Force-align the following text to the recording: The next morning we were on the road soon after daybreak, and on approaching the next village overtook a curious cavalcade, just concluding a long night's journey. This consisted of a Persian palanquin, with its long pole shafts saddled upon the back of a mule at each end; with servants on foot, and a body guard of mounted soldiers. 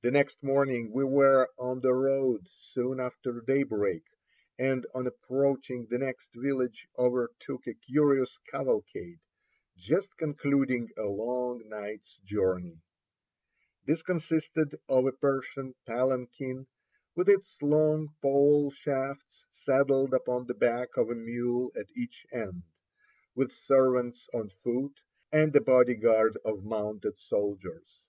The 0.00 0.10
next 0.10 0.42
morning 0.42 0.90
we 0.90 1.04
were 1.04 1.48
on 1.56 1.78
the 1.78 1.94
road 1.94 2.48
soon 2.52 2.98
after 2.98 3.40
daybreak, 3.40 4.02
and 4.58 4.84
on 4.92 5.06
approaching 5.06 5.86
the 5.86 5.98
next 5.98 6.34
village 6.34 6.88
overtook 6.98 7.68
a 7.68 7.74
curious 7.74 8.36
cavalcade, 8.50 9.20
just 9.76 10.16
concluding 10.16 10.88
a 10.96 11.04
long 11.04 11.68
night's 11.68 12.16
journey. 12.24 12.80
This 13.84 14.02
consisted 14.02 14.80
of 14.88 15.06
a 15.06 15.12
Persian 15.12 15.76
palanquin, 15.86 16.66
with 17.14 17.28
its 17.28 17.56
long 17.62 18.16
pole 18.20 18.72
shafts 18.72 19.44
saddled 19.52 20.12
upon 20.12 20.46
the 20.48 20.54
back 20.54 20.88
of 20.96 21.08
a 21.08 21.14
mule 21.14 21.70
at 21.78 21.86
each 21.94 22.26
end; 22.32 22.64
with 23.36 23.52
servants 23.52 24.28
on 24.34 24.50
foot, 24.64 25.02
and 25.30 25.54
a 25.54 25.60
body 25.60 25.94
guard 25.94 26.36
of 26.44 26.64
mounted 26.64 27.20
soldiers. 27.20 28.00